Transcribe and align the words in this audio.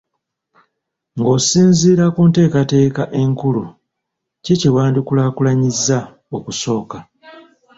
Ng'osinziira 1.17 2.05
ku 2.15 2.21
nteekateeka 2.29 3.03
enkulu, 3.21 3.63
ki 4.43 4.53
kye 4.59 4.69
wandikulaakulanyizza 4.75 5.99
okusooka? 6.37 6.97